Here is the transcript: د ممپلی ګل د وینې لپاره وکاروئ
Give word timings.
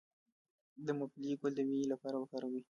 د 0.85 0.87
ممپلی 0.99 1.31
ګل 1.41 1.53
د 1.55 1.59
وینې 1.67 1.85
لپاره 1.93 2.15
وکاروئ 2.17 2.59